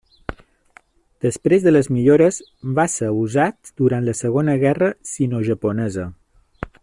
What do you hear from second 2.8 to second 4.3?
ser usat durant la